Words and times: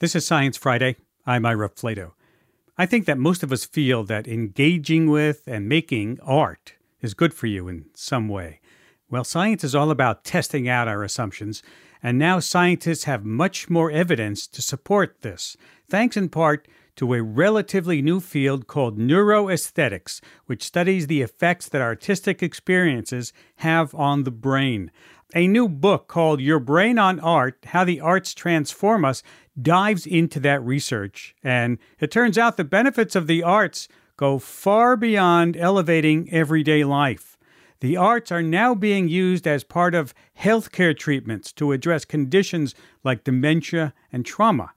This 0.00 0.16
is 0.16 0.26
Science 0.26 0.56
Friday. 0.56 0.96
I'm 1.26 1.44
Ira 1.44 1.68
Flatow. 1.68 2.12
I 2.78 2.86
think 2.86 3.04
that 3.04 3.18
most 3.18 3.42
of 3.42 3.52
us 3.52 3.66
feel 3.66 4.02
that 4.04 4.26
engaging 4.26 5.10
with 5.10 5.42
and 5.46 5.68
making 5.68 6.18
art 6.22 6.72
is 7.02 7.12
good 7.12 7.34
for 7.34 7.46
you 7.48 7.68
in 7.68 7.84
some 7.92 8.26
way. 8.26 8.60
Well, 9.10 9.24
science 9.24 9.62
is 9.62 9.74
all 9.74 9.90
about 9.90 10.24
testing 10.24 10.66
out 10.70 10.88
our 10.88 11.04
assumptions, 11.04 11.62
and 12.02 12.18
now 12.18 12.38
scientists 12.38 13.04
have 13.04 13.26
much 13.26 13.68
more 13.68 13.90
evidence 13.90 14.46
to 14.46 14.62
support 14.62 15.20
this, 15.20 15.54
thanks 15.86 16.16
in 16.16 16.30
part 16.30 16.66
to 17.00 17.14
a 17.14 17.22
relatively 17.22 18.02
new 18.02 18.20
field 18.20 18.66
called 18.66 18.98
neuroaesthetics, 18.98 20.20
which 20.44 20.62
studies 20.62 21.06
the 21.06 21.22
effects 21.22 21.66
that 21.66 21.80
artistic 21.80 22.42
experiences 22.42 23.32
have 23.56 23.94
on 23.94 24.24
the 24.24 24.30
brain. 24.30 24.90
A 25.34 25.48
new 25.48 25.66
book 25.66 26.08
called 26.08 26.42
Your 26.42 26.60
Brain 26.60 26.98
on 26.98 27.18
Art 27.18 27.56
How 27.68 27.84
the 27.84 28.02
Arts 28.02 28.34
Transform 28.34 29.06
Us 29.06 29.22
dives 29.58 30.06
into 30.06 30.38
that 30.40 30.62
research. 30.62 31.34
And 31.42 31.78
it 32.00 32.10
turns 32.10 32.36
out 32.36 32.58
the 32.58 32.64
benefits 32.64 33.16
of 33.16 33.26
the 33.26 33.42
arts 33.42 33.88
go 34.18 34.38
far 34.38 34.94
beyond 34.94 35.56
elevating 35.56 36.30
everyday 36.30 36.84
life. 36.84 37.38
The 37.80 37.96
arts 37.96 38.30
are 38.30 38.42
now 38.42 38.74
being 38.74 39.08
used 39.08 39.46
as 39.46 39.64
part 39.64 39.94
of 39.94 40.12
healthcare 40.38 40.94
treatments 40.94 41.50
to 41.54 41.72
address 41.72 42.04
conditions 42.04 42.74
like 43.02 43.24
dementia 43.24 43.94
and 44.12 44.26
trauma. 44.26 44.74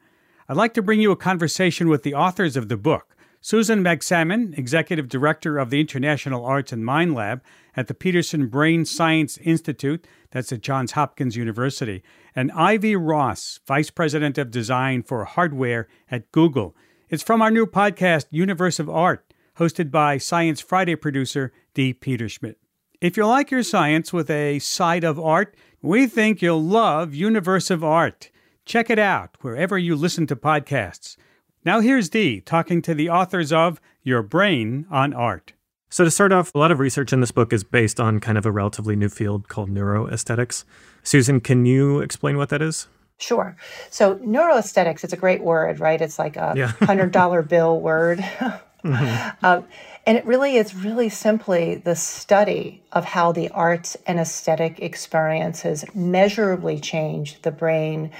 I'd 0.49 0.57
like 0.57 0.73
to 0.73 0.81
bring 0.81 0.99
you 0.99 1.11
a 1.11 1.15
conversation 1.15 1.87
with 1.87 2.03
the 2.03 2.13
authors 2.13 2.57
of 2.57 2.67
the 2.67 2.77
book. 2.77 3.15
Susan 3.39 3.83
Magsamen, 3.83 4.57
Executive 4.57 5.07
Director 5.09 5.57
of 5.57 5.69
the 5.69 5.79
International 5.79 6.45
Arts 6.45 6.71
and 6.71 6.85
Mind 6.85 7.13
Lab 7.13 7.41
at 7.75 7.87
the 7.87 7.93
Pedersen 7.93 8.47
Brain 8.47 8.85
Science 8.85 9.37
Institute, 9.39 10.07
that's 10.31 10.51
at 10.51 10.61
Johns 10.61 10.93
Hopkins 10.93 11.35
University, 11.35 12.03
and 12.35 12.51
Ivy 12.53 12.95
Ross, 12.95 13.59
Vice 13.65 13.89
President 13.89 14.37
of 14.37 14.51
Design 14.51 15.03
for 15.03 15.25
Hardware 15.25 15.87
at 16.09 16.31
Google. 16.31 16.75
It's 17.09 17.23
from 17.23 17.41
our 17.41 17.51
new 17.51 17.65
podcast, 17.65 18.25
Universe 18.31 18.79
of 18.79 18.89
Art, 18.89 19.33
hosted 19.57 19.91
by 19.91 20.17
Science 20.17 20.61
Friday 20.61 20.95
producer 20.95 21.51
Dee 21.73 21.93
Peterschmidt. 21.93 22.55
If 23.01 23.17
you 23.17 23.25
like 23.25 23.51
your 23.51 23.63
science 23.63 24.13
with 24.13 24.29
a 24.29 24.59
side 24.59 25.03
of 25.03 25.19
art, 25.19 25.55
we 25.81 26.07
think 26.07 26.41
you'll 26.41 26.63
love 26.63 27.13
Universe 27.13 27.69
of 27.69 27.83
Art. 27.83 28.31
Check 28.65 28.89
it 28.89 28.99
out 28.99 29.35
wherever 29.41 29.77
you 29.77 29.95
listen 29.95 30.25
to 30.27 30.35
podcasts. 30.35 31.17
Now 31.65 31.81
here's 31.81 32.09
Dee 32.09 32.39
talking 32.39 32.81
to 32.83 32.93
the 32.93 33.09
authors 33.09 33.51
of 33.51 33.81
Your 34.03 34.23
Brain 34.23 34.85
on 34.89 35.13
Art. 35.13 35.53
So, 35.89 36.03
to 36.03 36.09
start 36.09 36.31
off, 36.31 36.55
a 36.55 36.57
lot 36.57 36.71
of 36.71 36.79
research 36.79 37.13
in 37.13 37.19
this 37.19 37.29
book 37.29 37.53
is 37.53 37.63
based 37.63 37.99
on 37.99 38.19
kind 38.19 38.35
of 38.35 38.47
a 38.47 38.51
relatively 38.51 38.95
new 38.95 39.09
field 39.09 39.47
called 39.47 39.69
neuroaesthetics. 39.69 40.63
Susan, 41.03 41.39
can 41.39 41.67
you 41.67 41.99
explain 41.99 42.35
what 42.35 42.49
that 42.49 42.63
is? 42.63 42.87
Sure. 43.19 43.55
So, 43.91 44.15
neuroaesthetics, 44.15 45.03
it's 45.03 45.13
a 45.13 45.17
great 45.17 45.43
word, 45.43 45.79
right? 45.79 46.01
It's 46.01 46.17
like 46.17 46.35
a 46.35 46.53
yeah. 46.55 46.71
$100 46.81 47.47
bill 47.47 47.79
word. 47.79 48.19
mm-hmm. 48.83 49.45
um, 49.45 49.65
and 50.05 50.17
it 50.17 50.25
really 50.25 50.57
is 50.57 50.75
really 50.75 51.09
simply 51.09 51.75
the 51.75 51.95
study 51.95 52.83
of 52.91 53.05
how 53.05 53.31
the 53.31 53.49
arts 53.49 53.95
and 54.05 54.19
aesthetic 54.19 54.79
experiences 54.79 55.85
measurably 55.93 56.79
change 56.79 57.41
the 57.43 57.51
brain, 57.51 58.11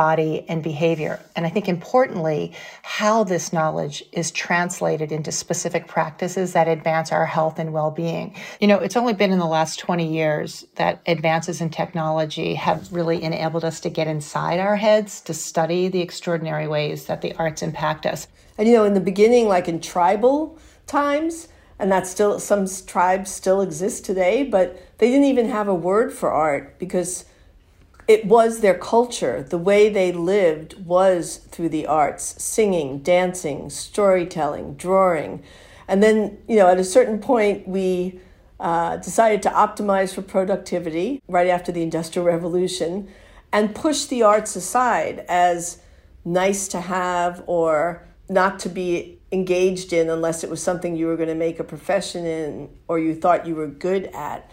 body, 0.00 0.46
and 0.48 0.62
behavior. 0.62 1.20
And 1.36 1.44
I 1.44 1.50
think 1.50 1.68
importantly, 1.68 2.54
how 2.80 3.22
this 3.22 3.52
knowledge 3.52 4.02
is 4.12 4.30
translated 4.30 5.12
into 5.12 5.30
specific 5.30 5.86
practices 5.86 6.54
that 6.54 6.68
advance 6.68 7.12
our 7.12 7.26
health 7.26 7.58
and 7.58 7.74
well 7.74 7.90
being. 7.90 8.34
You 8.62 8.68
know, 8.68 8.78
it's 8.78 8.96
only 8.96 9.12
been 9.12 9.30
in 9.30 9.38
the 9.38 9.44
last 9.58 9.78
20 9.78 10.10
years 10.10 10.64
that 10.76 11.02
advances 11.04 11.60
in 11.60 11.68
technology 11.68 12.54
have 12.54 12.90
really 12.90 13.22
enabled 13.22 13.62
us 13.62 13.78
to 13.80 13.90
get 13.90 14.06
inside 14.06 14.58
our 14.58 14.76
heads 14.76 15.20
to 15.20 15.34
study 15.34 15.88
the 15.88 16.00
extraordinary 16.00 16.66
ways 16.66 17.04
that 17.04 17.20
the 17.20 17.34
arts 17.34 17.60
impact 17.60 18.06
us. 18.06 18.26
And, 18.56 18.66
you 18.66 18.72
know, 18.72 18.84
in 18.84 18.94
the 18.94 19.00
beginning, 19.12 19.48
like 19.48 19.68
in 19.68 19.82
tribal, 19.82 20.58
times 20.86 21.48
and 21.78 21.92
that 21.92 22.06
still 22.06 22.40
some 22.40 22.66
tribes 22.86 23.30
still 23.30 23.60
exist 23.60 24.04
today 24.04 24.42
but 24.42 24.66
they 24.98 25.08
didn't 25.08 25.30
even 25.34 25.48
have 25.48 25.68
a 25.68 25.74
word 25.74 26.12
for 26.12 26.28
art 26.28 26.76
because 26.80 27.26
it 28.10 28.24
was 28.24 28.58
their 28.58 28.76
culture 28.76 29.40
the 29.40 29.56
way 29.56 29.88
they 29.88 30.10
lived 30.10 30.74
was 30.84 31.36
through 31.52 31.68
the 31.68 31.86
arts 31.86 32.34
singing 32.42 32.98
dancing 32.98 33.70
storytelling 33.70 34.74
drawing 34.74 35.40
and 35.86 36.02
then 36.02 36.36
you 36.48 36.56
know 36.56 36.66
at 36.66 36.76
a 36.76 36.82
certain 36.82 37.20
point 37.20 37.68
we 37.68 38.18
uh, 38.58 38.96
decided 38.96 39.40
to 39.40 39.48
optimize 39.50 40.12
for 40.12 40.22
productivity 40.22 41.22
right 41.28 41.46
after 41.46 41.70
the 41.70 41.82
industrial 41.82 42.26
revolution 42.26 43.08
and 43.52 43.76
push 43.76 44.06
the 44.06 44.24
arts 44.24 44.56
aside 44.56 45.24
as 45.28 45.78
nice 46.24 46.66
to 46.66 46.80
have 46.80 47.44
or 47.46 48.04
not 48.28 48.58
to 48.58 48.68
be 48.68 49.20
engaged 49.30 49.92
in 49.92 50.10
unless 50.10 50.42
it 50.42 50.50
was 50.50 50.60
something 50.60 50.96
you 50.96 51.06
were 51.06 51.16
going 51.16 51.28
to 51.28 51.34
make 51.34 51.60
a 51.60 51.64
profession 51.64 52.26
in 52.26 52.68
or 52.88 52.98
you 52.98 53.14
thought 53.14 53.46
you 53.46 53.54
were 53.54 53.68
good 53.68 54.06
at. 54.06 54.50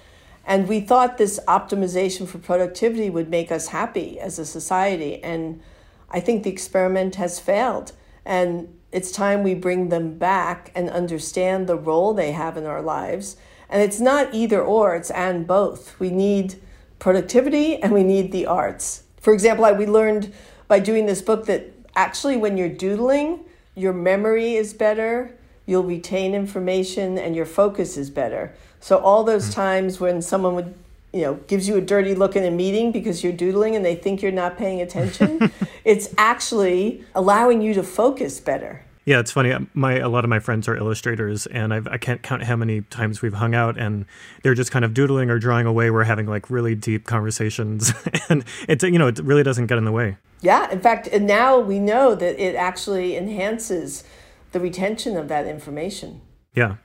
And 0.48 0.70
we 0.70 0.80
thought 0.80 1.18
this 1.18 1.42
optimization 1.46 2.26
for 2.26 2.38
productivity 2.38 3.10
would 3.10 3.30
make 3.30 3.52
us 3.52 3.68
happy 3.68 4.18
as 4.18 4.40
a 4.40 4.46
society. 4.46 5.22
And 5.22 5.62
I 6.10 6.22
think 6.22 6.44
the 6.44 6.50
experiment 6.50 7.16
has 7.16 7.38
failed. 7.38 7.92
And 8.26 8.74
it's 8.94 9.12
time 9.12 9.44
we 9.44 9.54
bring 9.54 9.90
them 9.90 10.18
back 10.18 10.72
and 10.74 10.90
understand 10.90 11.68
the 11.68 11.76
role 11.76 12.14
they 12.14 12.32
have 12.32 12.56
in 12.56 12.66
our 12.66 12.82
lives. 12.82 13.36
And 13.70 13.82
it's 13.82 14.00
not 14.00 14.34
either 14.34 14.64
or, 14.64 14.96
it's 14.96 15.12
and 15.12 15.46
both. 15.46 16.00
We 16.00 16.10
need 16.10 16.56
productivity 16.98 17.76
and 17.84 17.94
we 17.94 18.04
need 18.04 18.32
the 18.32 18.46
arts. 18.46 19.04
For 19.20 19.34
example, 19.34 19.70
we 19.76 19.86
learned 19.86 20.34
by 20.70 20.80
doing 20.80 21.08
this 21.08 21.22
book 21.22 21.46
that 21.48 21.74
actually 21.94 22.38
when 22.38 22.56
you're 22.56 22.70
doodling, 22.70 23.42
your 23.76 23.92
memory 23.92 24.56
is 24.56 24.74
better, 24.74 25.38
you'll 25.66 25.84
retain 25.84 26.34
information, 26.34 27.18
and 27.18 27.36
your 27.36 27.46
focus 27.46 27.98
is 27.98 28.10
better. 28.10 28.56
So 28.80 28.98
all 28.98 29.24
those 29.24 29.46
mm-hmm. 29.46 29.62
times 29.62 30.00
when 30.00 30.22
someone 30.22 30.56
would 30.56 30.74
you 31.14 31.22
know 31.22 31.36
gives 31.48 31.68
you 31.68 31.78
a 31.78 31.82
dirty 31.82 32.14
look 32.14 32.36
in 32.36 32.44
a 32.44 32.52
meeting 32.52 32.92
because 32.92 33.24
you're 33.24 33.34
doodling 33.34 33.76
and 33.76 33.84
they 33.84 33.96
think 33.96 34.22
you're 34.22 34.32
not 34.32 34.58
paying 34.58 34.82
attention 34.82 35.50
it's 35.86 36.14
actually 36.18 37.02
allowing 37.16 37.62
you 37.62 37.74
to 37.74 37.82
focus 37.82 38.42
better 38.42 38.84
yeah, 39.08 39.22
it's 39.22 39.32
funny. 39.32 39.56
My 39.74 40.00
a 40.00 40.10
lot 40.10 40.26
of 40.26 40.30
my 40.30 40.40
friends 40.40 40.68
are 40.68 40.76
illustrators, 40.76 41.46
and 41.46 41.74
I've, 41.74 41.88
I 41.88 41.98
can't 41.98 42.22
count 42.22 42.44
how 42.44 42.58
many 42.58 42.82
times 42.82 43.22
we've 43.22 43.36
hung 43.36 43.56
out, 43.56 43.80
and 43.80 44.06
they're 44.44 44.54
just 44.54 44.70
kind 44.70 44.84
of 44.84 44.94
doodling 44.94 45.30
or 45.30 45.40
drawing 45.40 45.66
away. 45.66 45.90
We're 45.90 46.04
having 46.04 46.26
like 46.26 46.50
really 46.50 46.76
deep 46.76 47.06
conversations, 47.06 47.94
and 48.30 48.44
it's 48.68 48.84
you 48.84 49.00
know 49.00 49.08
it 49.08 49.20
really 49.20 49.44
doesn't 49.44 49.68
get 49.68 49.78
in 49.78 49.86
the 49.86 49.94
way. 49.94 50.18
Yeah, 50.42 50.70
in 50.70 50.82
fact, 50.82 51.08
and 51.08 51.26
now 51.26 51.58
we 51.58 51.80
know 51.80 52.16
that 52.16 52.38
it 52.38 52.56
actually 52.56 53.16
enhances 53.16 54.04
the 54.52 54.60
retention 54.60 55.16
of 55.16 55.30
that 55.30 55.48
information. 55.48 56.20
Yeah. 56.54 56.76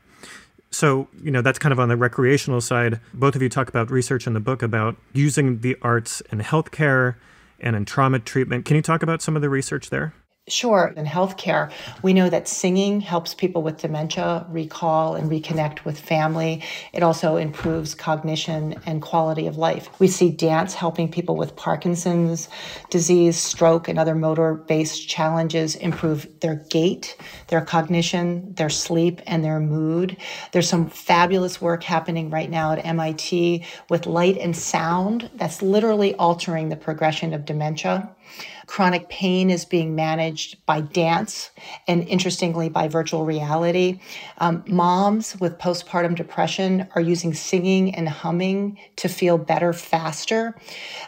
So, 0.73 1.09
you 1.23 1.31
know, 1.31 1.43
that's 1.43 1.59
kind 1.59 1.73
of 1.73 1.79
on 1.79 1.89
the 1.89 1.97
recreational 1.97 2.61
side. 2.61 2.99
Both 3.13 3.37
of 3.37 3.43
you 3.43 3.49
talk 3.49 3.69
about 3.69 3.91
research 3.91 4.27
in 4.27 4.33
the 4.33 4.41
book 4.41 4.63
about 4.63 4.97
using 5.13 5.61
the 5.61 5.77
arts 5.83 6.23
in 6.33 6.41
healthcare 6.41 7.17
and 7.61 7.77
in 7.77 7.85
trauma 7.85 8.19
treatment. 8.19 8.65
Can 8.65 8.77
you 8.77 8.83
talk 8.83 9.03
about 9.03 9.21
some 9.21 9.37
of 9.37 9.43
the 9.43 9.51
research 9.51 9.91
there? 9.91 10.15
Sure. 10.49 10.93
In 10.97 11.07
healthcare, 11.07 11.71
we 12.03 12.13
know 12.13 12.29
that 12.29 12.49
singing 12.49 13.01
helps 13.01 13.33
people 13.33 13.63
with 13.63 13.79
dementia 13.79 14.45
recall 14.49 15.15
and 15.15 15.31
reconnect 15.31 15.85
with 15.85 16.01
family. 16.01 16.65
It 16.93 17.05
also 17.05 17.37
improves 17.37 17.95
cognition 17.95 18.75
and 18.85 19.01
quality 19.01 19.47
of 19.47 19.57
life. 19.57 19.89
We 20.01 20.09
see 20.09 20.31
dance 20.31 20.75
helping 20.75 21.09
people 21.13 21.37
with 21.37 21.55
Parkinson's 21.55 22.49
disease, 22.91 23.39
stroke, 23.39 23.87
and 23.87 24.01
other 24.01 24.17
motor 24.17 24.55
based 24.55 25.09
challenges 25.09 25.77
improve 25.77 26.27
their 26.41 26.57
gait, 26.71 27.17
their 27.47 27.61
cognition, 27.61 28.53
their 28.55 28.69
sleep, 28.69 29.23
and 29.29 29.45
their 29.45 29.61
mood. 29.61 30.17
There's 30.51 30.69
some 30.69 30.91
fabulous 30.91 31.61
work 31.61 31.85
happening 31.85 32.31
right 32.31 32.51
now 32.51 32.73
at 32.73 32.85
MIT 32.85 33.65
with 33.89 34.07
light 34.07 34.39
and 34.39 34.57
sound 34.57 35.31
that's 35.37 35.63
literally 35.63 36.17
altering 36.17 36.69
the 36.69 36.77
progression 36.77 37.33
of 37.33 37.45
dementia. 37.45 38.11
Chronic 38.67 39.09
pain 39.09 39.51
is 39.51 39.65
being 39.65 39.95
managed 39.95 40.65
by 40.67 40.81
dance 40.81 41.51
and, 41.87 42.07
interestingly, 42.09 42.69
by 42.69 42.89
virtual 42.89 43.25
reality. 43.25 44.01
Um, 44.39 44.65
moms 44.67 45.39
with 45.41 45.59
postpartum 45.59 46.15
depression 46.15 46.89
are 46.95 47.01
using 47.01 47.35
singing 47.35 47.95
and 47.95 48.09
humming 48.09 48.79
to 48.97 49.09
feel 49.09 49.37
better 49.37 49.73
faster. 49.73 50.57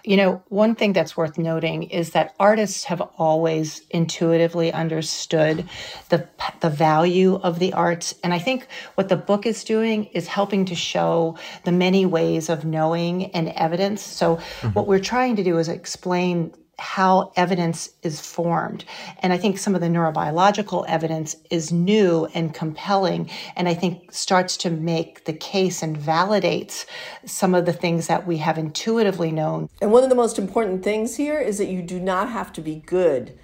You 0.05 0.17
know, 0.17 0.43
one 0.49 0.75
thing 0.75 0.93
that's 0.93 1.17
worth 1.17 1.39
noting 1.39 1.85
is 1.85 2.11
that 2.11 2.35
artists 2.39 2.85
have 2.85 3.01
always 3.17 3.83
intuitively 3.91 4.73
understood 4.73 5.69
the, 6.09 6.29
the 6.61 6.71
value 6.71 7.37
of 7.37 7.61
the 7.61 7.73
arts. 7.73 8.15
And 8.23 8.35
I 8.35 8.39
think 8.39 8.67
what 8.97 9.09
the 9.09 9.17
book 9.17 9.47
is 9.47 9.65
doing 9.65 10.05
is 10.07 10.27
helping 10.27 10.65
to 10.67 10.75
show 10.75 11.39
the 11.65 11.73
many 11.73 12.05
ways 12.05 12.49
of 12.49 12.65
knowing 12.65 13.27
and 13.33 13.49
evidence. 13.51 14.03
So, 14.03 14.37
mm-hmm. 14.37 14.69
what 14.69 14.87
we're 14.87 14.99
trying 14.99 15.37
to 15.37 15.45
do 15.45 15.59
is 15.59 15.69
explain 15.69 16.53
how 16.79 17.33
evidence 17.37 17.91
is 18.03 18.21
formed. 18.21 18.85
And 19.21 19.33
I 19.33 19.39
think 19.39 19.59
some 19.59 19.75
of 19.75 19.81
the 19.81 19.89
neurobiological 19.89 20.85
evidence 20.89 21.37
is 21.51 21.73
new 21.73 22.27
and 22.35 22.53
compelling, 22.55 23.31
and 23.57 23.69
I 23.69 23.75
think 23.75 24.13
starts 24.13 24.57
to 24.59 24.71
make 24.71 25.25
the 25.25 25.33
case 25.33 25.83
and 25.83 25.99
validates 25.99 26.87
some 27.25 27.55
of 27.55 27.67
the 27.67 27.73
things 27.73 28.07
that 28.07 28.27
we 28.27 28.39
have 28.39 28.59
intuitively 28.59 29.31
known. 29.31 29.69
And 29.81 29.93
one 29.93 30.03
of 30.03 30.11
the 30.11 30.17
most 30.17 30.39
important 30.39 30.83
things 30.83 31.17
here 31.17 31.41
is 31.41 31.59
that 31.59 31.69
you 31.69 31.83
do 31.83 32.01
not 32.01 32.31
have 32.31 32.53
to 32.55 32.61
be 32.61 32.77
good 32.77 33.39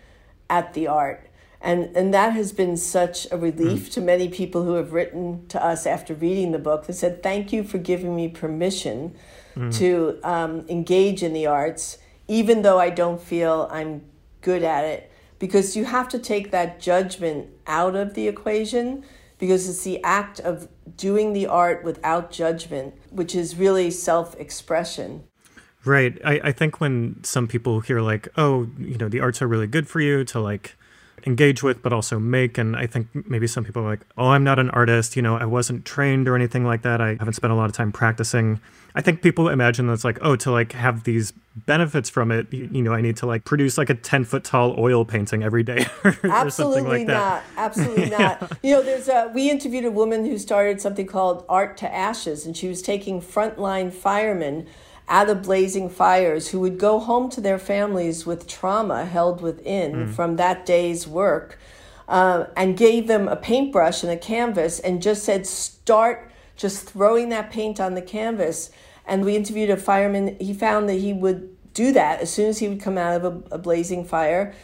at 0.48 0.74
the 0.74 0.86
art. 0.86 1.26
And, 1.62 1.94
and 1.94 2.14
that 2.14 2.32
has 2.32 2.52
been 2.52 2.76
such 2.76 3.30
a 3.30 3.36
relief 3.36 3.90
mm. 3.90 3.92
to 3.92 4.00
many 4.00 4.28
people 4.28 4.64
who 4.64 4.74
have 4.74 4.92
written 4.92 5.46
to 5.48 5.62
us 5.62 5.86
after 5.86 6.14
reading 6.14 6.52
the 6.52 6.58
book. 6.58 6.86
that 6.86 6.94
said, 6.94 7.22
Thank 7.22 7.52
you 7.52 7.62
for 7.64 7.76
giving 7.76 8.16
me 8.16 8.28
permission 8.28 9.14
mm. 9.54 9.74
to 9.76 10.18
um, 10.24 10.64
engage 10.68 11.22
in 11.22 11.34
the 11.34 11.46
arts, 11.46 11.98
even 12.30 12.62
though 12.62 12.78
I 12.78 12.90
don't 12.90 13.20
feel 13.20 13.68
I'm 13.72 14.02
good 14.40 14.62
at 14.62 14.84
it. 14.84 15.10
Because 15.40 15.76
you 15.76 15.84
have 15.84 16.08
to 16.10 16.18
take 16.18 16.52
that 16.52 16.78
judgment 16.80 17.48
out 17.66 17.96
of 17.96 18.14
the 18.14 18.28
equation 18.28 19.04
because 19.38 19.68
it's 19.68 19.82
the 19.82 20.02
act 20.04 20.38
of 20.38 20.68
doing 20.96 21.32
the 21.32 21.46
art 21.46 21.82
without 21.82 22.30
judgment, 22.30 22.94
which 23.10 23.34
is 23.34 23.56
really 23.56 23.90
self 23.90 24.38
expression. 24.38 25.24
Right. 25.84 26.18
I, 26.24 26.40
I 26.44 26.52
think 26.52 26.80
when 26.80 27.24
some 27.24 27.48
people 27.48 27.80
hear, 27.80 28.00
like, 28.00 28.28
oh, 28.36 28.68
you 28.78 28.98
know, 28.98 29.08
the 29.08 29.20
arts 29.20 29.42
are 29.42 29.48
really 29.48 29.66
good 29.66 29.88
for 29.88 30.00
you 30.00 30.24
to 30.24 30.38
like 30.38 30.76
engage 31.26 31.62
with, 31.62 31.82
but 31.82 31.92
also 31.92 32.18
make. 32.18 32.58
And 32.58 32.76
I 32.76 32.86
think 32.86 33.08
maybe 33.28 33.46
some 33.46 33.64
people 33.64 33.82
are 33.82 33.90
like, 33.90 34.00
oh, 34.16 34.28
I'm 34.28 34.44
not 34.44 34.58
an 34.58 34.70
artist. 34.70 35.16
You 35.16 35.22
know, 35.22 35.36
I 35.36 35.44
wasn't 35.44 35.84
trained 35.84 36.28
or 36.28 36.36
anything 36.36 36.64
like 36.64 36.82
that. 36.82 37.00
I 37.00 37.10
haven't 37.18 37.34
spent 37.34 37.52
a 37.52 37.56
lot 37.56 37.66
of 37.66 37.72
time 37.72 37.92
practicing. 37.92 38.60
I 38.94 39.02
think 39.02 39.22
people 39.22 39.48
imagine 39.48 39.86
that's 39.86 40.04
like, 40.04 40.18
oh, 40.20 40.36
to 40.36 40.50
like 40.50 40.72
have 40.72 41.04
these 41.04 41.32
benefits 41.54 42.08
from 42.08 42.30
it, 42.30 42.52
you, 42.52 42.68
you 42.72 42.82
know, 42.82 42.92
I 42.92 43.00
need 43.00 43.16
to 43.18 43.26
like 43.26 43.44
produce 43.44 43.78
like 43.78 43.90
a 43.90 43.94
10 43.94 44.24
foot 44.24 44.44
tall 44.44 44.74
oil 44.78 45.04
painting 45.04 45.42
every 45.42 45.62
day 45.62 45.86
or, 46.04 46.16
Absolutely 46.24 47.00
like 47.00 47.06
not. 47.06 47.42
Absolutely 47.56 48.10
not. 48.10 48.20
yeah. 48.20 48.48
You 48.62 48.76
know, 48.76 48.82
there's 48.82 49.08
a, 49.08 49.30
we 49.34 49.50
interviewed 49.50 49.84
a 49.84 49.90
woman 49.90 50.24
who 50.24 50.38
started 50.38 50.80
something 50.80 51.06
called 51.06 51.44
Art 51.48 51.76
to 51.78 51.92
Ashes, 51.92 52.46
and 52.46 52.56
she 52.56 52.68
was 52.68 52.82
taking 52.82 53.20
frontline 53.20 53.92
firemen 53.92 54.66
out 55.10 55.28
of 55.28 55.42
blazing 55.42 55.90
fires 55.90 56.48
who 56.48 56.60
would 56.60 56.78
go 56.78 57.00
home 57.00 57.28
to 57.28 57.40
their 57.40 57.58
families 57.58 58.24
with 58.24 58.46
trauma 58.46 59.04
held 59.04 59.42
within 59.42 59.92
mm. 59.92 60.08
from 60.08 60.36
that 60.36 60.64
day's 60.64 61.06
work 61.06 61.58
uh, 62.08 62.46
and 62.56 62.76
gave 62.76 63.08
them 63.08 63.26
a 63.26 63.34
paintbrush 63.34 64.04
and 64.04 64.12
a 64.12 64.16
canvas 64.16 64.78
and 64.78 65.02
just 65.02 65.24
said, 65.24 65.46
start 65.46 66.30
just 66.56 66.88
throwing 66.88 67.28
that 67.28 67.50
paint 67.50 67.80
on 67.80 67.94
the 67.94 68.02
canvas. 68.02 68.70
And 69.04 69.24
we 69.24 69.34
interviewed 69.34 69.70
a 69.70 69.76
fireman. 69.76 70.36
He 70.40 70.54
found 70.54 70.88
that 70.88 70.94
he 70.94 71.12
would 71.12 71.56
do 71.74 71.92
that 71.92 72.20
as 72.20 72.32
soon 72.32 72.48
as 72.48 72.60
he 72.60 72.68
would 72.68 72.80
come 72.80 72.96
out 72.96 73.20
of 73.20 73.24
a, 73.24 73.54
a 73.56 73.58
blazing 73.58 74.04
fire, 74.04 74.54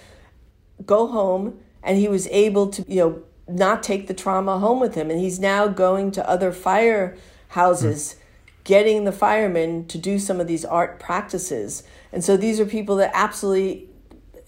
go 0.85 1.09
home, 1.09 1.59
and 1.83 1.99
he 1.99 2.07
was 2.07 2.29
able 2.29 2.69
to, 2.69 2.85
you 2.87 2.97
know, 2.97 3.23
not 3.49 3.83
take 3.83 4.07
the 4.07 4.15
trauma 4.15 4.61
home 4.61 4.79
with 4.79 4.95
him. 4.95 5.11
And 5.11 5.19
he's 5.19 5.41
now 5.41 5.67
going 5.67 6.13
to 6.13 6.29
other 6.29 6.53
fire 6.53 7.17
houses. 7.49 8.15
Mm 8.17 8.23
getting 8.67 9.05
the 9.05 9.13
firemen 9.13 9.87
to 9.87 9.97
do 9.97 10.19
some 10.19 10.41
of 10.41 10.49
these 10.49 10.65
art 10.65 10.99
practices. 10.99 11.85
And 12.13 12.25
so 12.25 12.37
these 12.37 12.59
are 12.59 12.67
people 12.67 12.97
that 12.97 13.13
absolutely, 13.15 13.89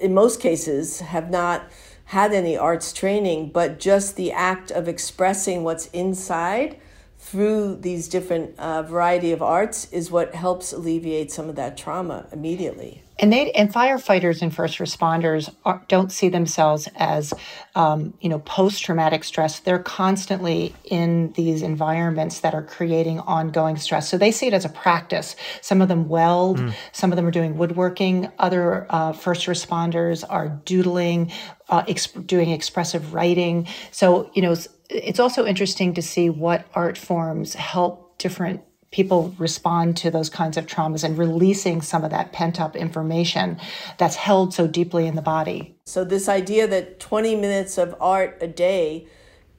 in 0.01 0.13
most 0.13 0.41
cases, 0.41 0.99
have 1.01 1.31
not 1.31 1.71
had 2.07 2.33
any 2.33 2.57
arts 2.57 2.93
training, 2.93 3.51
but 3.51 3.79
just 3.79 4.17
the 4.17 4.33
act 4.33 4.73
of 4.73 4.89
expressing 4.89 5.63
what's 5.63 5.87
inside 5.89 6.81
through 7.17 7.77
these 7.77 8.09
different 8.09 8.59
uh, 8.59 8.83
variety 8.83 9.31
of 9.31 9.41
arts 9.41 9.91
is 9.93 10.11
what 10.11 10.35
helps 10.35 10.73
alleviate 10.73 11.31
some 11.31 11.49
of 11.49 11.55
that 11.55 11.77
trauma 11.77 12.27
immediately. 12.33 13.05
And 13.19 13.33
they 13.33 13.51
and 13.53 13.73
firefighters 13.73 14.43
and 14.43 14.55
first 14.55 14.79
responders 14.79 15.53
are, 15.65 15.83
don't 15.89 16.13
see 16.13 16.29
themselves 16.29 16.89
as, 16.97 17.35
um, 17.75 18.15
you 18.21 18.29
know, 18.29 18.39
post 18.41 18.85
traumatic 18.85 19.25
stress. 19.25 19.59
They're 19.61 19.79
constantly 19.79 20.75
in 20.85 21.33
these 21.33 21.63
environments 21.63 22.41
that 22.41 22.55
are 22.55 22.63
creating 22.63 23.21
ongoing 23.21 23.77
stress. 23.77 24.09
So 24.09 24.19
they 24.19 24.31
see 24.31 24.47
it 24.47 24.55
as 24.55 24.65
a 24.65 24.69
practice. 24.69 25.35
Some 25.61 25.83
of 25.83 25.89
them 25.89 26.09
weld, 26.09 26.59
mm. 26.59 26.75
some 26.93 27.11
of 27.11 27.17
them 27.17 27.27
are 27.27 27.33
doing 27.33 27.59
woodworking. 27.59 28.31
Other 28.39 28.87
uh, 28.89 29.13
first 29.13 29.47
responders 29.47 30.25
are 30.29 30.49
doodling, 30.49 31.33
uh, 31.69 31.83
exp- 31.85 32.27
doing 32.27 32.51
expressive 32.51 33.15
writing. 33.15 33.67
So 33.91 34.31
you 34.35 34.43
know, 34.43 34.53
it's, 34.53 34.69
it's 34.89 35.21
also 35.21 35.45
interesting 35.45 35.95
to 35.95 36.03
see 36.03 36.31
what 36.31 36.67
art 36.75 36.97
forms 36.97 37.55
help 37.55 38.19
different 38.19 38.63
people 38.91 39.35
respond 39.39 39.97
to 39.99 40.11
those 40.11 40.31
kinds 40.31 40.57
of 40.57 40.67
traumas 40.67 41.05
and 41.05 41.19
releasing 41.19 41.83
some 41.83 42.05
of 42.05 42.11
that 42.11 42.33
pent 42.33 42.61
up 42.61 42.75
information 42.75 43.59
that's 43.99 44.17
held 44.17 44.55
so 44.55 44.67
deeply 44.67 45.07
in 45.07 45.15
the 45.15 45.23
body. 45.23 45.77
So, 45.85 46.05
this 46.05 46.29
idea 46.29 46.67
that 46.67 47.01
20 47.01 47.37
minutes 47.37 47.79
of 47.79 47.95
art 48.01 48.39
a 48.41 48.47
day 48.47 49.07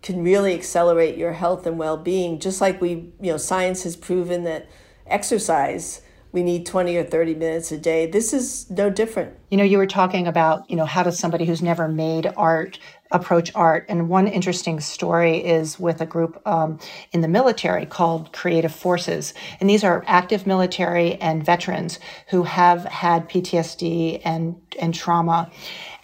can 0.02 0.24
really 0.24 0.54
accelerate 0.54 1.18
your 1.18 1.34
health 1.34 1.68
and 1.68 1.78
well 1.78 1.98
being, 1.98 2.40
just 2.40 2.62
like 2.62 2.82
we, 2.82 3.12
you 3.20 3.32
know, 3.32 3.38
science 3.38 3.84
has 3.84 3.96
proven 3.96 4.44
that 4.46 4.68
exercise 5.06 6.02
we 6.32 6.44
need 6.44 6.66
20 6.66 6.96
or 6.96 7.04
30 7.04 7.36
minutes 7.36 7.72
a 7.72 7.78
day. 7.78 8.06
This 8.06 8.34
is 8.34 8.70
no 8.70 8.90
different. 8.90 9.36
You 9.50 9.58
know, 9.58 9.64
you 9.64 9.78
were 9.78 9.88
talking 9.88 10.28
about, 10.28 10.70
you 10.70 10.76
know, 10.76 10.86
how 10.86 11.04
does 11.04 11.18
somebody 11.18 11.46
who's 11.46 11.62
never 11.62 11.88
made 11.88 12.32
art 12.38 12.80
approach 13.12 13.52
art. 13.56 13.86
And 13.90 14.08
one 14.08 14.28
interesting 14.28 14.80
story 14.80 15.38
is 15.38 15.80
with 15.80 16.02
a 16.02 16.06
group 16.06 16.40
um, 16.46 16.80
in 17.12 17.22
the 17.22 17.28
military 17.28 17.86
called 17.86 18.32
Creative 18.34 18.74
Forces. 18.74 19.34
And 19.60 19.70
these 19.70 19.84
are 19.84 20.04
active 20.06 20.46
military 20.46 21.16
and 21.16 21.44
veterans 21.44 22.00
who 22.28 22.44
have 22.44 22.86
had 22.86 23.28
PTSD 23.28 24.22
and, 24.24 24.56
and 24.80 24.94
trauma. 24.94 25.50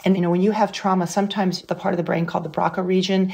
And 0.04 0.16
you 0.16 0.22
know, 0.22 0.32
when 0.32 0.42
you 0.42 0.52
have 0.52 0.72
trauma, 0.72 1.06
sometimes 1.06 1.62
the 1.64 1.76
part 1.76 1.94
of 1.94 1.98
the 1.98 2.04
brain 2.04 2.26
called 2.26 2.46
the 2.46 2.50
Broca 2.50 2.82
region 2.82 3.34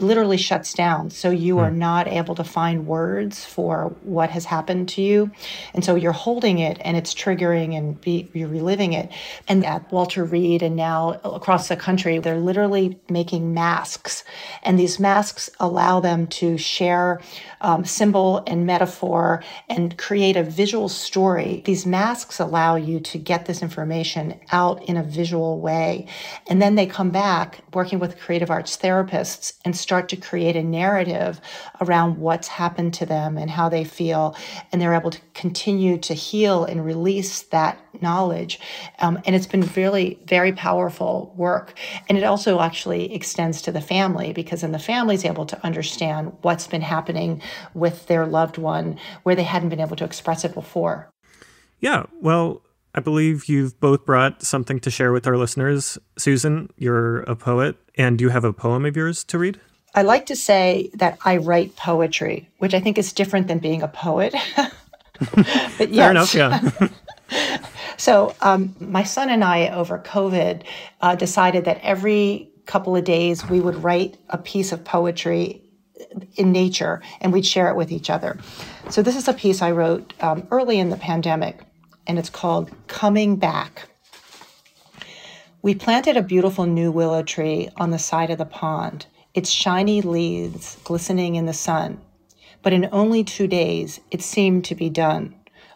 literally 0.00 0.36
shuts 0.36 0.74
down. 0.74 1.10
So 1.10 1.30
you 1.30 1.58
are 1.58 1.70
hmm. 1.70 1.78
not 1.78 2.08
able 2.08 2.34
to 2.34 2.44
find 2.44 2.86
words 2.86 3.44
for 3.44 3.94
what 4.02 4.30
has 4.30 4.44
happened 4.44 4.88
to 4.90 5.02
you. 5.02 5.30
And 5.74 5.84
so 5.84 5.94
you're 5.94 6.12
holding 6.12 6.58
it 6.58 6.78
and 6.80 6.96
it's 6.96 7.14
triggering 7.14 7.76
and 7.76 8.00
be, 8.00 8.28
you're 8.32 8.48
reliving 8.48 8.92
it. 8.92 9.10
And 9.48 9.64
at 9.64 9.90
Walter 9.92 10.24
Reed 10.24 10.62
and 10.62 10.76
now 10.76 11.20
across 11.24 11.68
the 11.68 11.76
country, 11.76 12.18
they're 12.18 12.38
literally 12.38 12.98
making 13.08 13.54
masks. 13.54 14.24
And 14.62 14.78
these 14.78 14.98
masks 14.98 15.50
allow 15.60 16.00
them 16.00 16.26
to 16.28 16.58
share 16.58 17.20
um, 17.60 17.84
symbol 17.84 18.42
and 18.46 18.66
metaphor 18.66 19.42
and 19.68 19.96
create 19.96 20.36
a 20.36 20.42
visual 20.42 20.88
story. 20.88 21.62
These 21.64 21.86
masks 21.86 22.38
allow 22.38 22.76
you 22.76 23.00
to 23.00 23.18
get 23.18 23.46
this 23.46 23.62
information 23.62 24.38
out 24.52 24.82
in 24.84 24.96
a 24.96 25.02
visual 25.02 25.60
way. 25.60 26.06
And 26.48 26.60
then 26.60 26.74
they 26.74 26.86
come 26.86 27.10
back 27.10 27.60
working 27.72 27.98
with 27.98 28.18
creative 28.18 28.50
arts 28.50 28.76
therapists 28.76 29.54
and 29.64 29.76
start 29.86 30.08
to 30.08 30.16
create 30.16 30.56
a 30.56 30.64
narrative 30.64 31.40
around 31.80 32.18
what's 32.18 32.48
happened 32.48 32.92
to 32.92 33.06
them 33.06 33.38
and 33.38 33.48
how 33.48 33.68
they 33.68 33.84
feel. 33.84 34.36
And 34.72 34.82
they're 34.82 34.94
able 34.94 35.12
to 35.12 35.20
continue 35.32 35.96
to 35.98 36.12
heal 36.12 36.64
and 36.64 36.84
release 36.84 37.42
that 37.42 37.78
knowledge. 38.02 38.58
Um, 38.98 39.20
and 39.24 39.36
it's 39.36 39.46
been 39.46 39.70
really 39.76 40.18
very 40.26 40.52
powerful 40.52 41.32
work. 41.36 41.74
And 42.08 42.18
it 42.18 42.24
also 42.24 42.58
actually 42.58 43.14
extends 43.14 43.62
to 43.62 43.70
the 43.70 43.80
family 43.80 44.32
because 44.32 44.62
then 44.62 44.72
the 44.72 44.80
family 44.80 45.14
is 45.14 45.24
able 45.24 45.46
to 45.46 45.64
understand 45.64 46.32
what's 46.42 46.66
been 46.66 46.82
happening 46.82 47.40
with 47.72 48.08
their 48.08 48.26
loved 48.26 48.58
one 48.58 48.98
where 49.22 49.36
they 49.36 49.44
hadn't 49.44 49.68
been 49.68 49.80
able 49.80 49.96
to 49.96 50.04
express 50.04 50.44
it 50.44 50.52
before. 50.52 51.12
Yeah. 51.78 52.06
Well, 52.20 52.62
I 52.92 53.00
believe 53.00 53.48
you've 53.48 53.78
both 53.78 54.04
brought 54.04 54.42
something 54.42 54.80
to 54.80 54.90
share 54.90 55.12
with 55.12 55.28
our 55.28 55.36
listeners. 55.36 55.96
Susan, 56.18 56.70
you're 56.76 57.20
a 57.20 57.36
poet, 57.36 57.76
and 57.96 58.20
you 58.20 58.30
have 58.30 58.44
a 58.44 58.54
poem 58.54 58.84
of 58.86 58.96
yours 58.96 59.22
to 59.24 59.38
read? 59.38 59.60
I 59.96 60.02
like 60.02 60.26
to 60.26 60.36
say 60.36 60.90
that 60.92 61.18
I 61.24 61.38
write 61.38 61.74
poetry, 61.74 62.50
which 62.58 62.74
I 62.74 62.80
think 62.80 62.98
is 62.98 63.14
different 63.14 63.48
than 63.48 63.58
being 63.58 63.80
a 63.80 63.88
poet. 63.88 64.34
but 64.56 65.90
yes. 65.90 65.96
Fair 65.96 66.10
enough, 66.10 66.34
yeah. 66.34 66.60
so 67.96 68.34
um, 68.42 68.76
my 68.78 69.02
son 69.02 69.30
and 69.30 69.42
I, 69.42 69.68
over 69.68 69.98
COVID, 69.98 70.64
uh, 71.00 71.14
decided 71.14 71.64
that 71.64 71.80
every 71.82 72.50
couple 72.66 72.94
of 72.94 73.04
days 73.04 73.48
we 73.48 73.58
would 73.58 73.82
write 73.82 74.18
a 74.28 74.36
piece 74.36 74.70
of 74.70 74.84
poetry 74.84 75.62
in 76.34 76.52
nature 76.52 77.00
and 77.22 77.32
we'd 77.32 77.46
share 77.46 77.70
it 77.70 77.76
with 77.76 77.90
each 77.90 78.10
other. 78.10 78.36
So 78.90 79.00
this 79.00 79.16
is 79.16 79.28
a 79.28 79.32
piece 79.32 79.62
I 79.62 79.70
wrote 79.70 80.12
um, 80.20 80.46
early 80.50 80.78
in 80.78 80.90
the 80.90 80.98
pandemic, 80.98 81.60
and 82.06 82.18
it's 82.18 82.28
called 82.28 82.70
Coming 82.86 83.36
Back. 83.36 83.88
We 85.62 85.74
planted 85.74 86.18
a 86.18 86.22
beautiful 86.22 86.66
new 86.66 86.92
willow 86.92 87.22
tree 87.22 87.70
on 87.76 87.92
the 87.92 87.98
side 87.98 88.28
of 88.28 88.36
the 88.36 88.44
pond 88.44 89.06
its 89.36 89.50
shiny 89.50 90.00
leaves 90.00 90.78
glistening 90.82 91.34
in 91.34 91.44
the 91.44 91.52
sun. 91.52 92.00
But 92.62 92.72
in 92.72 92.88
only 92.90 93.22
two 93.22 93.46
days, 93.46 94.00
it 94.10 94.22
seemed 94.22 94.64
to 94.64 94.74
be 94.74 94.88
done. 94.88 95.34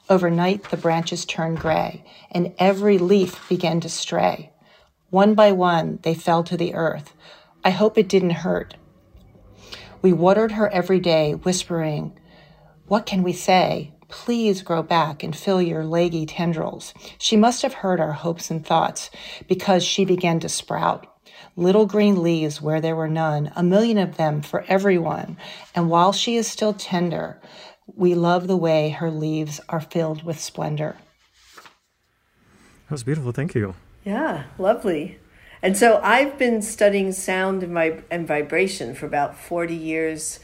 Overnight, 0.09 0.71
the 0.71 0.79
branches 0.79 1.27
turned 1.27 1.61
gray, 1.61 2.03
and 2.31 2.55
every 2.59 2.97
leaf 2.97 3.47
began 3.51 3.79
to 3.81 3.89
stray. 3.91 4.51
One 5.11 5.35
by 5.35 5.53
one, 5.53 5.99
they 6.03 6.15
fell 6.15 6.43
to 6.45 6.57
the 6.57 6.75
earth. 6.75 7.15
I 7.63 7.71
hope 7.71 7.99
it 7.99 8.09
didn't 8.09 8.31
hurt. 8.31 8.77
We 10.01 10.15
watered 10.15 10.53
her 10.53 10.71
every 10.71 10.99
day, 10.99 11.35
whispering, 11.35 12.19
What 12.87 13.05
can 13.05 13.23
we 13.23 13.35
say? 13.35 13.93
Please 14.09 14.63
grow 14.63 14.83
back 14.83 15.23
and 15.23 15.37
fill 15.37 15.61
your 15.61 15.85
leggy 15.85 16.25
tendrils. 16.25 16.95
She 17.19 17.37
must 17.37 17.61
have 17.61 17.75
heard 17.75 18.01
our 18.01 18.13
hopes 18.13 18.51
and 18.51 18.67
thoughts 18.67 19.11
because 19.47 19.85
she 19.85 20.05
began 20.07 20.41
to 20.41 20.49
sprout 20.49 21.07
little 21.57 21.87
green 21.87 22.23
leaves 22.23 22.61
where 22.61 22.81
there 22.81 22.97
were 22.97 23.09
none, 23.09 23.53
a 23.57 23.63
million 23.63 23.99
of 23.99 24.17
them 24.17 24.43
for 24.43 24.65
everyone. 24.69 25.37
And 25.75 25.91
while 25.91 26.13
she 26.13 26.37
is 26.37 26.47
still 26.47 26.73
tender, 26.73 27.41
we 27.87 28.15
love 28.15 28.47
the 28.47 28.57
way 28.57 28.91
her 28.91 29.11
leaves 29.11 29.61
are 29.69 29.81
filled 29.81 30.23
with 30.23 30.41
splendor. 30.41 30.97
That 32.89 32.93
was 32.93 33.05
beautiful. 33.05 33.33
Thank 33.33 33.55
you. 33.55 33.75
Yeah, 34.05 34.45
lovely. 34.59 35.19
And 35.63 35.77
so 35.77 36.01
I've 36.03 36.39
been 36.39 36.63
studying 36.63 37.13
sound 37.13 37.63
and, 37.63 37.73
vib- 37.73 38.03
and 38.11 38.27
vibration 38.27 38.95
for 38.95 39.07
about 39.07 39.39
40 39.39 39.75
years 39.75 40.41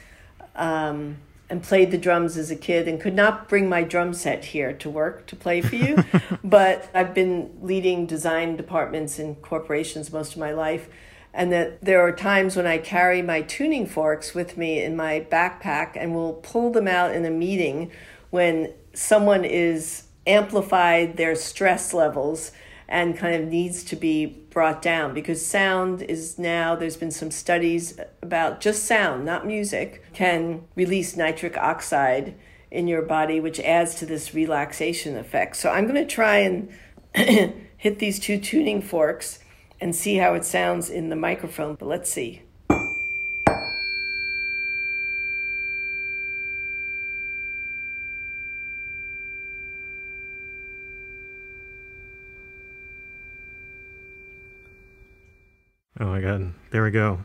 um, 0.54 1.16
and 1.48 1.62
played 1.62 1.90
the 1.90 1.98
drums 1.98 2.36
as 2.36 2.50
a 2.50 2.56
kid 2.56 2.88
and 2.88 3.00
could 3.00 3.14
not 3.14 3.48
bring 3.48 3.68
my 3.68 3.82
drum 3.82 4.12
set 4.12 4.46
here 4.46 4.72
to 4.72 4.90
work 4.90 5.26
to 5.26 5.36
play 5.36 5.60
for 5.60 5.76
you. 5.76 6.02
but 6.44 6.90
I've 6.92 7.14
been 7.14 7.56
leading 7.60 8.06
design 8.06 8.56
departments 8.56 9.18
in 9.18 9.36
corporations 9.36 10.12
most 10.12 10.32
of 10.32 10.38
my 10.38 10.52
life. 10.52 10.88
And 11.32 11.52
that 11.52 11.84
there 11.84 12.00
are 12.00 12.12
times 12.12 12.56
when 12.56 12.66
I 12.66 12.78
carry 12.78 13.20
my 13.22 13.42
tuning 13.42 13.86
forks 13.86 14.34
with 14.34 14.56
me 14.56 14.82
in 14.82 14.96
my 14.96 15.26
backpack 15.30 15.92
and 15.94 16.14
will 16.14 16.34
pull 16.34 16.72
them 16.72 16.88
out 16.88 17.14
in 17.14 17.24
a 17.24 17.30
meeting 17.30 17.92
when 18.30 18.72
someone 18.94 19.44
is 19.44 20.04
amplified 20.26 21.16
their 21.16 21.34
stress 21.34 21.92
levels 21.92 22.52
and 22.88 23.16
kind 23.16 23.34
of 23.34 23.48
needs 23.48 23.82
to 23.84 23.96
be 23.96 24.26
brought 24.26 24.80
down 24.80 25.12
because 25.12 25.44
sound 25.44 26.02
is 26.02 26.38
now 26.38 26.74
there's 26.76 26.96
been 26.96 27.10
some 27.10 27.30
studies 27.30 27.98
about 28.22 28.60
just 28.60 28.84
sound 28.84 29.24
not 29.24 29.46
music 29.46 30.04
can 30.12 30.62
release 30.74 31.16
nitric 31.16 31.56
oxide 31.56 32.34
in 32.70 32.86
your 32.86 33.02
body 33.02 33.40
which 33.40 33.60
adds 33.60 33.94
to 33.94 34.06
this 34.06 34.34
relaxation 34.34 35.16
effect. 35.16 35.56
So 35.56 35.70
i'm 35.70 35.86
going 35.86 36.06
to 36.06 36.14
try 36.14 36.38
and 36.38 36.68
hit 37.76 37.98
these 37.98 38.18
two 38.18 38.38
tuning 38.38 38.80
forks 38.80 39.40
and 39.80 39.94
see 39.94 40.16
how 40.16 40.34
it 40.34 40.44
sounds 40.44 40.88
in 40.88 41.08
the 41.08 41.16
microphone 41.16 41.74
but 41.74 41.86
let's 41.86 42.10
see 42.10 42.42
Oh 55.98 56.06
my 56.06 56.20
god, 56.20 56.52
there 56.70 56.82
we 56.82 56.90
go. 56.90 57.20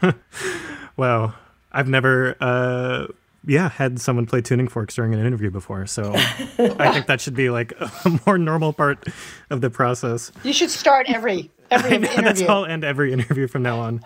wow, 0.96 1.34
I've 1.72 1.88
never, 1.88 2.36
uh, 2.40 3.06
yeah, 3.46 3.70
had 3.70 4.00
someone 4.00 4.26
play 4.26 4.42
tuning 4.42 4.68
forks 4.68 4.94
during 4.94 5.14
an 5.14 5.24
interview 5.24 5.50
before, 5.50 5.86
so 5.86 6.12
I 6.14 6.92
think 6.92 7.06
that 7.06 7.20
should 7.20 7.34
be 7.34 7.48
like 7.48 7.72
a 7.80 8.20
more 8.26 8.36
normal 8.36 8.72
part 8.74 9.06
of 9.48 9.62
the 9.62 9.70
process. 9.70 10.30
You 10.42 10.52
should 10.52 10.70
start 10.70 11.06
every 11.08 11.50
every 11.70 11.90
interview. 11.96 12.22
That's 12.22 12.42
how 12.42 12.58
I'll 12.58 12.66
end 12.66 12.84
every 12.84 13.12
interview 13.12 13.46
from 13.46 13.62
now 13.62 13.80
on. 13.80 14.02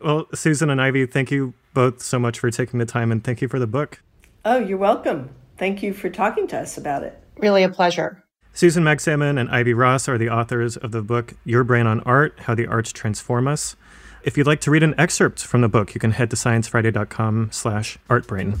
Well, 0.00 0.26
Susan 0.34 0.68
and 0.68 0.80
Ivy, 0.80 1.06
thank 1.06 1.30
you 1.30 1.54
both 1.74 2.02
so 2.02 2.18
much 2.18 2.38
for 2.40 2.50
taking 2.50 2.80
the 2.80 2.86
time, 2.86 3.12
and 3.12 3.22
thank 3.22 3.40
you 3.40 3.48
for 3.48 3.58
the 3.58 3.66
book. 3.68 4.02
Oh, 4.44 4.58
you're 4.58 4.78
welcome. 4.78 5.30
Thank 5.58 5.82
you 5.82 5.92
for 5.92 6.10
talking 6.10 6.46
to 6.48 6.58
us 6.58 6.76
about 6.76 7.02
it. 7.02 7.22
Really 7.38 7.62
a 7.62 7.68
pleasure. 7.68 8.22
Susan 8.56 8.82
Magsamen 8.82 9.38
and 9.38 9.50
Ivy 9.50 9.74
Ross 9.74 10.08
are 10.08 10.16
the 10.16 10.30
authors 10.30 10.78
of 10.78 10.90
the 10.90 11.02
book 11.02 11.34
Your 11.44 11.62
Brain 11.62 11.86
on 11.86 12.00
Art 12.00 12.32
How 12.38 12.54
the 12.54 12.66
Arts 12.66 12.90
Transform 12.90 13.46
Us. 13.46 13.76
If 14.24 14.38
you'd 14.38 14.46
like 14.46 14.62
to 14.62 14.70
read 14.70 14.82
an 14.82 14.94
excerpt 14.96 15.44
from 15.44 15.60
the 15.60 15.68
book, 15.68 15.94
you 15.94 16.00
can 16.00 16.12
head 16.12 16.30
to 16.30 16.36
sciencefriday.com 16.36 17.50
slash 17.52 17.98
artbrain. 18.08 18.56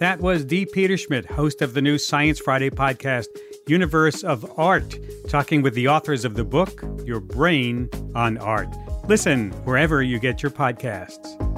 That 0.00 0.20
was 0.20 0.46
Dee 0.46 0.64
Peterschmidt, 0.64 1.26
host 1.26 1.60
of 1.60 1.74
the 1.74 1.82
new 1.82 1.98
Science 1.98 2.40
Friday 2.40 2.70
podcast, 2.70 3.26
Universe 3.66 4.22
of 4.22 4.50
Art, 4.58 4.96
talking 5.28 5.60
with 5.60 5.74
the 5.74 5.86
authors 5.86 6.24
of 6.24 6.32
the 6.32 6.44
book 6.44 6.82
Your 7.04 7.20
Brain 7.20 7.90
on 8.14 8.38
Art. 8.38 8.74
Listen 9.06 9.50
wherever 9.64 10.02
you 10.02 10.18
get 10.18 10.42
your 10.42 10.52
podcasts. 10.52 11.49